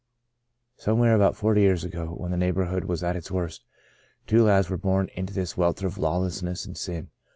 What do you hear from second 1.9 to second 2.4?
when the